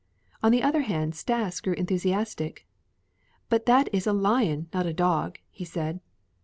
On 0.41 0.51
the 0.51 0.63
other 0.63 0.81
hand, 0.81 1.13
Stas 1.13 1.59
grew 1.61 1.73
enthusiastic. 1.75 2.67
"But 3.49 3.67
that 3.67 3.87
is 3.93 4.07
a 4.07 4.13
lion, 4.13 4.67
not 4.73 4.87
a 4.87 4.93
dog," 4.95 5.37
he 5.51 5.63
said. 5.63 5.99